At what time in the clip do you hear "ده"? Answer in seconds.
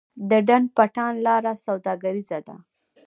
2.47-2.55